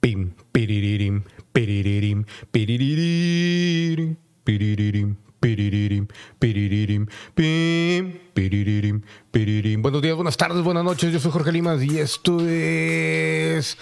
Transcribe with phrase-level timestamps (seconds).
[0.00, 1.22] pim, piririm,
[1.52, 9.02] piririm, piririm, piririm, piririm, piririm, pim, piririm,
[9.32, 9.82] piririm.
[9.82, 11.12] Buenos días, buenas tardes, buenas noches.
[11.12, 13.76] Yo soy Jorge Limas y esto es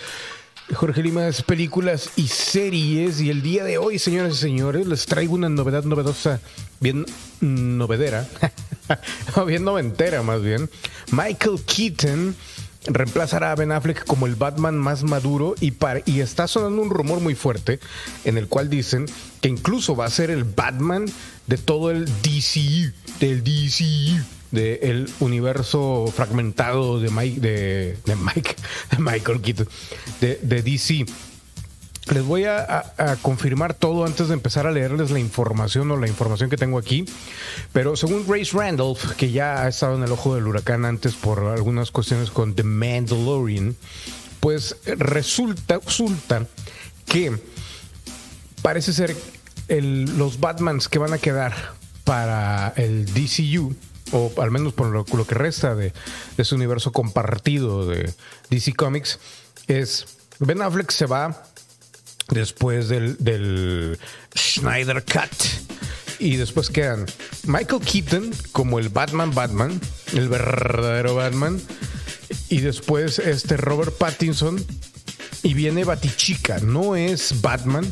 [0.74, 3.20] Jorge Limas, películas y series.
[3.20, 6.40] Y el día de hoy, señoras y señores, les traigo una novedad novedosa,
[6.80, 7.04] bien
[7.40, 8.26] novedera,
[9.36, 10.70] o bien noventera más bien.
[11.12, 12.34] Michael Keaton
[12.86, 15.72] reemplazará a Ben Affleck como el Batman más maduro y,
[16.06, 17.80] y está sonando un rumor muy fuerte
[18.24, 19.06] en el cual dicen
[19.40, 21.06] que incluso va a ser el Batman
[21.46, 28.56] de todo el DCU, del DCU del universo fragmentado de Mike, de, Mike,
[28.98, 29.68] Michael Keaton,
[30.20, 31.04] de, de DC.
[32.12, 32.84] Les voy a,
[33.20, 37.04] confirmar todo antes de empezar a leerles la información o la información que tengo aquí.
[37.72, 41.40] Pero según Grace Randolph, que ya ha estado en el ojo del huracán antes por
[41.44, 43.76] algunas cuestiones con The Mandalorian,
[44.38, 46.46] pues resulta, resulta
[47.06, 47.36] que
[48.62, 49.16] parece ser
[49.68, 51.54] los Batmans que van a quedar
[52.04, 53.74] para el DCU,
[54.12, 55.92] o al menos por lo, que resta de,
[56.36, 58.14] de ese universo compartido de
[58.48, 59.18] DC Comics,
[59.66, 60.06] es
[60.38, 61.42] Ben Affleck se va
[62.30, 63.98] después del, del
[64.36, 65.30] Schneider Cut.
[66.18, 67.04] Y después quedan
[67.44, 69.80] Michael Keaton como el Batman Batman,
[70.14, 71.60] el verdadero Batman.
[72.48, 74.64] Y después este Robert Pattinson.
[75.42, 76.58] Y viene Batichica.
[76.58, 77.84] No es Batman,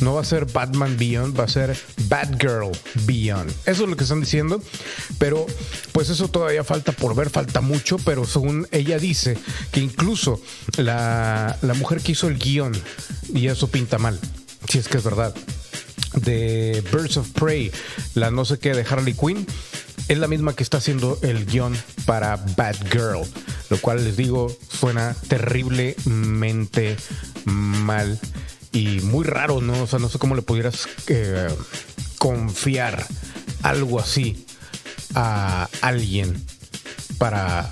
[0.00, 1.76] no va a ser Batman Beyond, va a ser
[2.12, 2.70] Batgirl
[3.06, 3.50] Beyond.
[3.64, 4.62] Eso es lo que están diciendo.
[5.18, 5.46] Pero
[5.92, 7.96] pues eso todavía falta por ver, falta mucho.
[8.04, 9.38] Pero según ella dice,
[9.70, 10.42] que incluso
[10.76, 12.72] la, la mujer que hizo el guion
[13.32, 14.20] y eso pinta mal,
[14.68, 15.34] si es que es verdad.
[16.14, 17.72] De Birds of Prey,
[18.14, 19.46] la no sé qué de Harley Quinn,
[20.08, 21.74] es la misma que está haciendo el guion
[22.04, 23.22] para Bad Girl,
[23.70, 26.98] lo cual les digo suena terriblemente
[27.46, 28.20] mal
[28.72, 29.82] y muy raro, ¿no?
[29.82, 31.48] O sea, no sé cómo le pudieras eh,
[32.22, 33.04] confiar
[33.64, 34.46] algo así
[35.16, 36.40] a alguien
[37.18, 37.68] para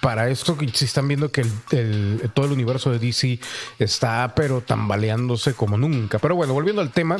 [0.00, 1.44] para esto, si están viendo que
[2.34, 3.38] todo el universo de DC
[3.78, 6.18] está pero tambaleándose como nunca.
[6.18, 7.16] Pero bueno, volviendo al tema,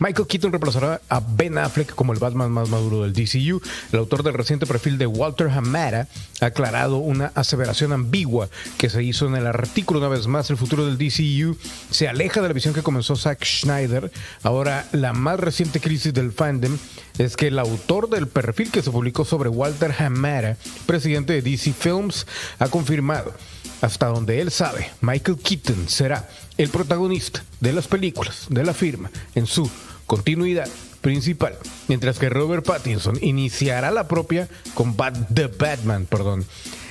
[0.00, 3.60] Michael Keaton reemplazará a Ben Affleck como el Batman más maduro del DCU.
[3.92, 6.06] El autor del reciente perfil de Walter Hamada
[6.40, 10.50] ha aclarado una aseveración ambigua que se hizo en el artículo una vez más.
[10.50, 11.56] El futuro del DCU
[11.90, 14.12] se aleja de la visión que comenzó Zack Schneider.
[14.44, 16.78] Ahora, la más reciente crisis del fandom
[17.18, 20.56] es que el autor del perfil que se publicó sobre Walter Hamada,
[20.86, 22.24] presidente de DC Films,
[22.60, 23.34] ha confirmado
[23.80, 29.10] hasta donde él sabe, Michael Keaton será el protagonista de las películas de la firma
[29.34, 29.70] en su
[30.08, 30.68] continuidad
[31.00, 34.96] principal, mientras que Robert Pattinson iniciará la propia con
[35.32, 36.44] The Batman, perdón.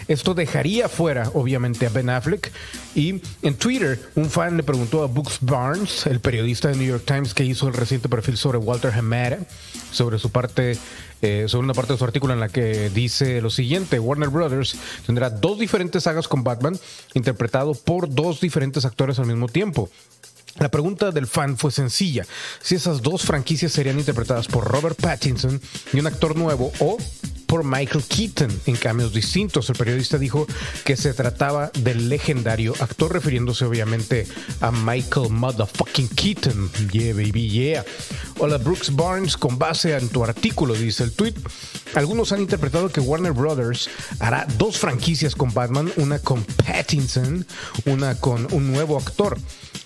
[0.08, 2.50] Esto dejaría fuera, obviamente, a Ben Affleck.
[2.96, 7.04] Y en Twitter, un fan le preguntó a Books Barnes, el periodista de New York
[7.06, 9.40] Times que hizo el reciente perfil sobre Walter Hamada,
[9.92, 10.78] sobre su parte
[11.22, 14.78] eh, sobre una parte de su artículo en la que dice lo siguiente: Warner Brothers
[15.06, 16.80] tendrá dos diferentes sagas con Batman,
[17.14, 19.90] interpretado por dos diferentes actores al mismo tiempo.
[20.60, 22.26] La pregunta del fan fue sencilla:
[22.62, 25.62] si esas dos franquicias serían interpretadas por Robert Pattinson
[25.94, 26.98] y un actor nuevo o
[27.48, 29.70] por Michael Keaton en cambios distintos.
[29.70, 30.46] El periodista dijo
[30.84, 34.28] que se trataba del legendario actor, refiriéndose obviamente
[34.60, 36.70] a Michael Motherfucking Keaton.
[36.92, 37.86] Yeah, baby, yeah.
[38.40, 41.36] Hola, Brooks Barnes, con base en tu artículo, dice el tweet.
[41.96, 47.48] Algunos han interpretado que Warner Brothers hará dos franquicias con Batman, una con Pattinson,
[47.86, 49.40] una con un nuevo actor.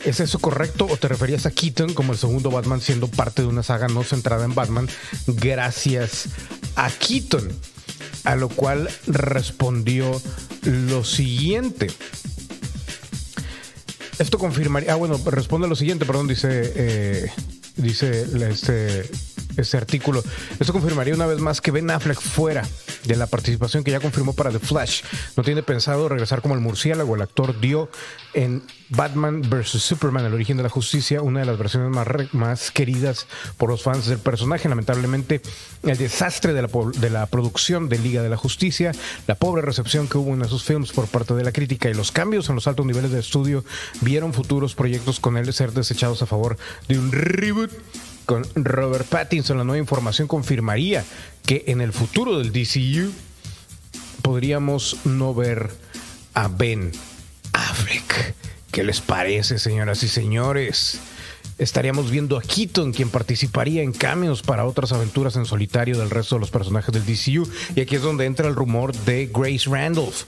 [0.06, 3.48] ¿Es eso correcto o te referías a Keaton como el segundo Batman siendo parte de
[3.48, 4.90] una saga no centrada en Batman
[5.28, 6.30] gracias
[6.76, 7.52] a Keaton?
[8.24, 10.22] A lo cual respondió
[10.64, 11.88] lo siguiente.
[14.20, 14.94] Esto confirmaría.
[14.94, 16.74] Ah, bueno, responde lo siguiente, perdón, dice.
[16.76, 17.32] Eh,
[17.78, 19.10] dice este
[19.58, 20.24] este artículo.
[20.60, 22.64] Esto confirmaría una vez más que Ben Affleck fuera
[23.06, 25.04] de la participación que ya confirmó para The Flash.
[25.38, 27.16] No tiene pensado regresar como el murciélago.
[27.16, 27.90] El actor dio
[28.34, 29.82] en Batman vs.
[29.82, 33.28] Superman, el origen de la justicia, una de las versiones más, más queridas
[33.58, 34.68] por los fans del personaje.
[34.68, 35.42] Lamentablemente,
[35.84, 38.92] el desastre de la, de la producción de Liga de la Justicia,
[39.28, 42.12] la pobre recepción que hubo en esos films por parte de la crítica y los
[42.12, 43.64] cambios en los altos niveles de estudio
[44.02, 46.58] vieron futuros proyectos con él ser desechados a favor
[46.88, 47.72] de un reboot
[48.32, 49.58] con Robert Pattinson.
[49.58, 51.04] La nueva información confirmaría
[51.46, 53.12] que en el futuro del DCU
[54.22, 55.70] podríamos no ver
[56.34, 56.94] a Ben
[57.52, 58.34] Affleck.
[58.72, 61.00] ¿Qué les parece, señoras y señores?
[61.58, 66.36] Estaríamos viendo a Keaton, quien participaría en cambios para otras aventuras en solitario del resto
[66.36, 67.52] de los personajes del DCU.
[67.76, 70.24] Y aquí es donde entra el rumor de Grace Randolph.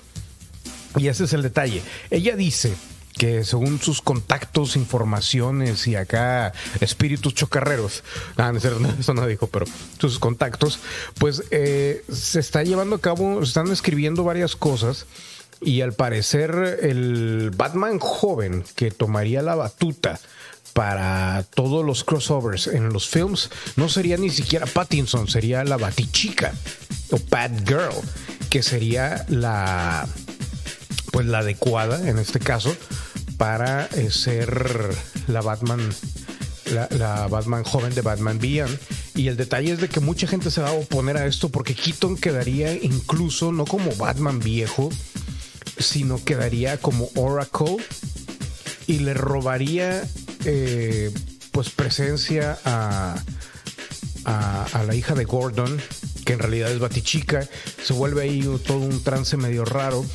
[0.97, 1.81] Y ese es el detalle.
[2.11, 2.73] Ella dice
[3.13, 8.04] que según sus contactos, informaciones y acá espíritus chocarreros,
[8.38, 9.65] ah, no, eso no dijo, pero
[10.00, 10.80] sus contactos,
[11.19, 15.06] pues eh, se está llevando a cabo, se están escribiendo varias cosas
[15.62, 20.19] y al parecer el Batman joven que tomaría la batuta
[20.74, 26.54] para todos los crossovers en los films no sería ni siquiera Pattinson, sería la Batichica
[27.12, 27.94] o Batgirl,
[28.50, 30.07] que sería la
[31.12, 32.75] pues la adecuada en este caso
[33.43, 34.95] para eh, ser
[35.27, 35.81] la Batman
[36.71, 38.79] la, Batman joven de Batman Beyond.
[39.15, 41.75] Y el detalle es de que mucha gente se va a oponer a esto porque
[41.75, 44.89] Keaton quedaría incluso no como Batman viejo,
[45.77, 47.75] sino quedaría como Oracle
[48.87, 50.07] y le robaría
[50.45, 51.11] eh,
[51.51, 53.21] pues presencia a,
[54.23, 55.81] a, la hija de Gordon,
[56.23, 57.45] que en realidad es Batichica.
[57.83, 60.05] Se vuelve ahí todo un trance medio raro.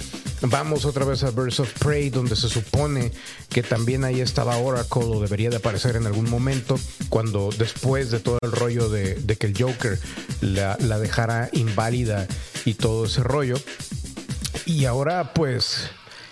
[0.42, 3.10] Vamos otra vez a Birds of Prey, donde se supone
[3.48, 8.20] que también ahí estaba Oracle o debería de aparecer en algún momento, cuando después de
[8.20, 9.98] todo el rollo de, que el Joker
[10.40, 12.28] la, la dejara inválida
[12.64, 13.56] y todo ese rollo.
[14.64, 15.90] Y ahora pues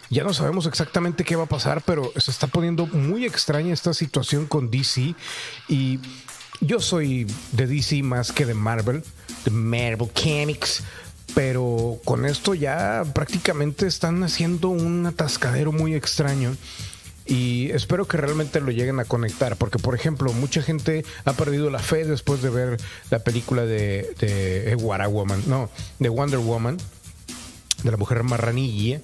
[0.08, 3.92] ya no sabemos exactamente qué va a pasar, pero se está poniendo muy extraña esta
[3.92, 5.14] situación con DC
[5.68, 5.98] y
[6.60, 9.02] yo soy de DC más que de Marvel,
[9.44, 10.82] de Marvel Comics,
[11.36, 16.56] pero con esto ya prácticamente están haciendo un atascadero muy extraño.
[17.26, 21.68] Y espero que realmente lo lleguen a conectar, porque por ejemplo, mucha gente ha perdido
[21.68, 22.80] la fe después de ver
[23.10, 25.68] la película de, de Woman, no,
[25.98, 26.78] de Wonder Woman,
[27.82, 29.02] de la mujer marranilla,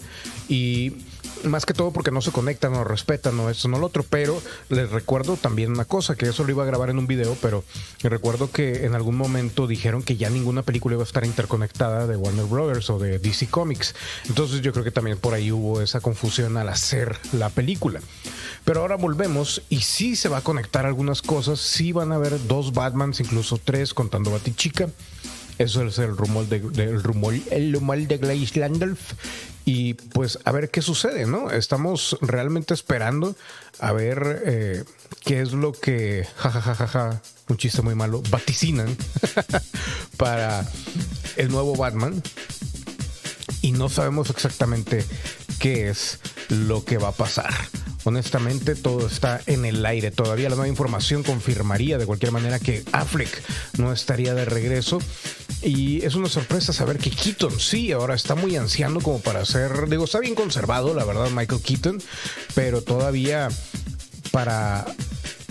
[0.49, 0.95] y
[1.45, 4.41] más que todo porque no se conectan, no respetan, no esto, no lo otro, pero
[4.69, 7.65] les recuerdo también una cosa, que eso lo iba a grabar en un video, pero
[8.03, 12.17] recuerdo que en algún momento dijeron que ya ninguna película iba a estar interconectada de
[12.17, 13.95] Warner Brothers o de DC Comics.
[14.29, 18.01] Entonces yo creo que también por ahí hubo esa confusión al hacer la película.
[18.65, 22.47] Pero ahora volvemos y sí se va a conectar algunas cosas, sí van a haber
[22.47, 24.89] dos Batmans, incluso tres contando Batichica.
[25.59, 29.13] Eso es el rumor de, el rumor, el rumor de Glaze Landolf
[29.65, 31.51] y pues a ver qué sucede, ¿no?
[31.51, 33.37] Estamos realmente esperando
[33.79, 34.85] a ver eh,
[35.25, 38.97] qué es lo que, jajajaja, un chiste muy malo, vaticinan
[40.17, 40.67] para
[41.37, 42.23] el nuevo Batman.
[43.61, 45.05] Y no sabemos exactamente
[45.61, 46.19] qué es
[46.49, 47.55] lo que va a pasar.
[48.05, 50.11] Honestamente, todo está en el aire.
[50.11, 53.31] Todavía la nueva información confirmaría de cualquier manera que Affleck
[53.79, 54.99] no estaría de regreso.
[55.63, 59.89] Y es una sorpresa saber que Keaton sí, ahora está muy anciano como para ser,
[59.89, 62.03] digo, está bien conservado, la verdad, Michael Keaton,
[62.55, 63.49] pero todavía
[64.33, 64.85] para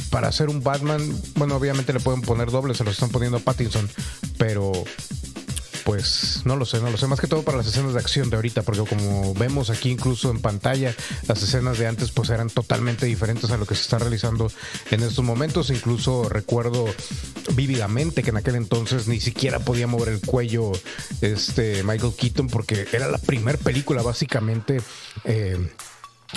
[0.09, 1.01] para hacer un Batman,
[1.35, 3.89] bueno, obviamente le pueden poner doble, se lo están poniendo a Pattinson,
[4.37, 4.73] pero
[6.01, 7.05] pues no lo sé, no lo sé.
[7.05, 10.31] Más que todo para las escenas de acción de ahorita, porque como vemos aquí incluso
[10.31, 10.95] en pantalla,
[11.27, 14.51] las escenas de antes pues eran totalmente diferentes a lo que se está realizando
[14.89, 15.69] en estos momentos.
[15.69, 16.85] Incluso recuerdo
[17.53, 20.71] vívidamente que en aquel entonces ni siquiera podía mover el cuello
[21.21, 24.81] este Michael Keaton porque era la primera película básicamente.
[25.25, 25.69] Eh,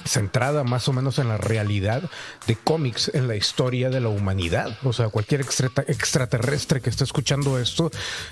[0.05, 2.11] centrada más o menos en la realidad
[2.47, 4.77] de cómics en la historia de la humanidad.
[4.83, 7.91] O sea, cualquier extraterrestre que esté escuchando esto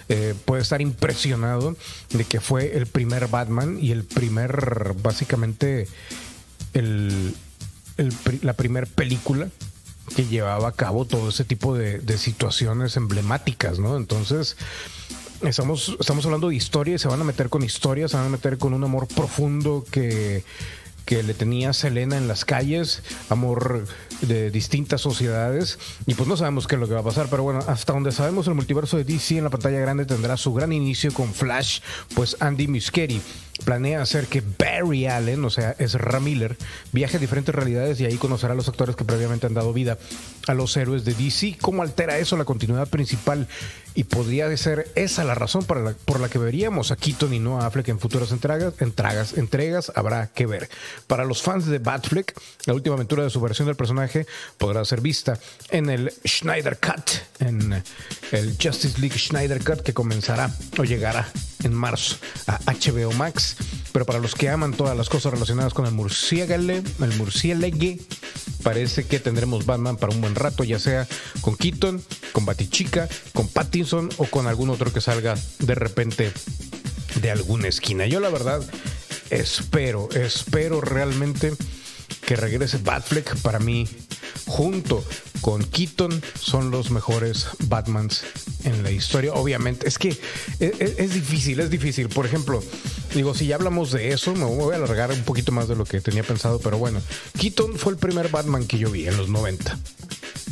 [0.09, 1.77] eh, puede estar impresionado
[2.11, 5.87] de que fue el primer Batman y el primer, básicamente,
[6.75, 7.35] el,
[8.43, 9.49] la primera película
[10.17, 13.97] que llevaba a cabo todo ese tipo de, situaciones emblemáticas, ¿no?
[13.97, 14.57] Entonces,
[15.43, 18.31] estamos, estamos hablando de historia y se van a meter con historias, se van a
[18.31, 20.45] meter con un amor profundo que
[21.05, 23.85] que le tenía Selena en las calles, amor
[24.21, 27.43] de distintas sociedades, y pues no sabemos qué es lo que va a pasar, pero
[27.43, 30.73] bueno, hasta donde sabemos el multiverso de DC en la pantalla grande tendrá su gran
[30.73, 31.81] inicio con Flash,
[32.15, 33.21] pues Andy Muschietti
[33.65, 36.57] planea hacer que Barry Allen, o sea, es Miller,
[36.93, 39.99] viaje a diferentes realidades y ahí conocerá a los actores que previamente han dado vida
[40.47, 41.59] a los héroes de DC.
[41.61, 43.49] ¿Cómo altera eso la continuidad principal?
[43.95, 47.61] Y podría ser esa la razón para por la que veríamos a Keaton y no
[47.61, 50.69] a Affleck en futuras entregas, entregas, entregas, habrá que ver.
[51.07, 52.35] Para los fans de Batfleck,
[52.67, 54.27] la última aventura de su versión del personaje
[54.59, 55.39] podrá ser vista
[55.71, 57.83] en el Schneider Cut, en
[58.33, 61.29] el Justice League Schneider Cut que comenzará o llegará
[61.63, 62.17] en marzo
[62.47, 63.57] a HBO Max.
[63.93, 67.97] Pero para los que aman todas las cosas relacionadas con el murciélago, el murciélago,
[68.63, 71.07] parece que tendremos Batman para un buen rato, ya sea
[71.41, 72.03] con Keaton,
[72.33, 76.33] con Batichica, con Pattinson o con algún otro que salga de repente
[77.21, 78.07] de alguna esquina.
[78.07, 78.63] Yo la verdad
[79.31, 81.53] espero, espero realmente
[82.27, 83.89] que regrese Batfleck para mí
[84.47, 85.05] junto
[85.41, 88.25] con Keaton son los mejores Batmans
[88.65, 89.33] en la historia.
[89.33, 90.17] Obviamente, es que
[90.59, 92.09] es, difícil, es difícil.
[92.09, 92.63] Por ejemplo,
[93.15, 95.85] Digo, si ya hablamos de eso, me voy a alargar un poquito más de lo
[95.85, 97.03] que tenía pensado, pero bueno,
[97.39, 99.79] Keaton fue el primer Batman que yo vi en los 90.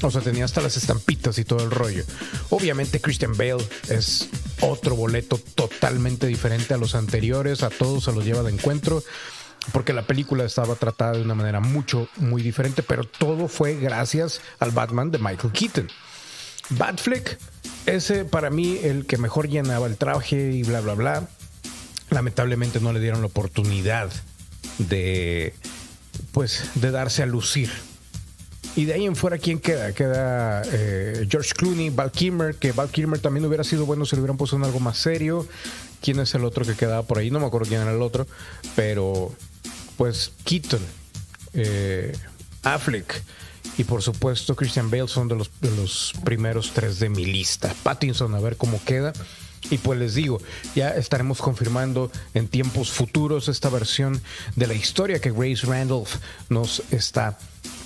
[0.02, 2.04] O sea, tenía hasta las estampitas y todo el rollo.
[2.50, 4.28] Obviamente Christian Bale es
[4.60, 9.02] otro boleto totalmente diferente a los anteriores, a todos se los lleva de encuentro,
[9.72, 14.40] porque la película estaba tratada de una manera mucho, muy diferente, pero todo fue gracias
[14.58, 15.88] al Batman de Michael Keaton.
[16.70, 17.38] Batfleck,
[17.86, 21.28] ese para mí el que mejor llenaba el traje y bla, bla, bla.
[22.10, 24.10] Lamentablemente no le dieron la oportunidad
[24.78, 25.54] de,
[26.32, 27.70] pues, de darse a lucir
[28.76, 29.92] y de ahí en fuera, ¿quién queda?
[29.92, 34.22] Queda eh, George Clooney, Val Kilmer, que Val Kilmer también hubiera sido bueno si le
[34.22, 35.46] hubieran puesto en algo más serio.
[36.00, 37.30] ¿Quién es el otro que quedaba por ahí?
[37.30, 38.26] No me acuerdo quién era el otro,
[38.76, 39.32] pero
[39.96, 40.80] pues Keaton,
[41.54, 42.12] eh,
[42.62, 43.22] Affleck
[43.78, 47.74] y por supuesto Christian Bale son de los, de los primeros tres de mi lista.
[47.82, 49.12] Pattinson, a ver cómo queda.
[49.70, 50.40] Y pues les digo,
[50.74, 54.20] ya estaremos confirmando en tiempos futuros esta versión
[54.56, 56.16] de la historia que Grace Randolph
[56.48, 57.38] nos está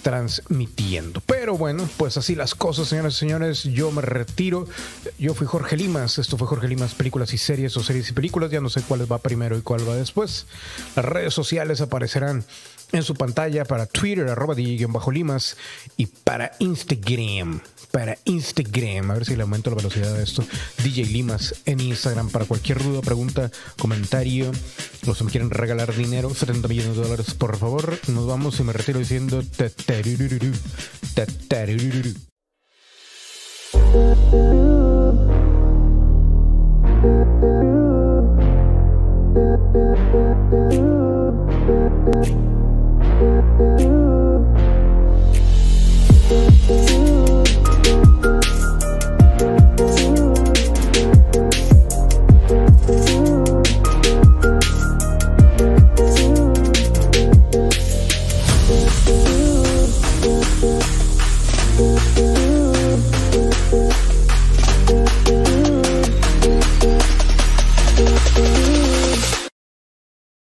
[0.04, 1.22] transmitiendo.
[1.22, 3.62] Pero bueno, pues así las cosas, señoras y señores.
[3.64, 4.68] Yo me retiro.
[5.18, 6.18] Yo fui Jorge Limas.
[6.18, 8.50] Esto fue Jorge Limas, películas y series o series y películas.
[8.50, 10.46] Ya no sé cuál va primero y cuál va después.
[10.94, 12.44] Las redes sociales aparecerán
[12.92, 15.56] en su pantalla para Twitter, arroba DJ-Limas
[15.96, 17.60] y para Instagram.
[17.90, 20.44] Para Instagram, a ver si le aumento la velocidad de esto.
[20.82, 24.52] DJ Limas en Instagram para cualquier duda, pregunta, comentario.
[25.06, 27.98] Los que me quieren regalar dinero, 70 millones de dólares, por favor.
[28.08, 29.42] Nos vamos y me retiro diciendo.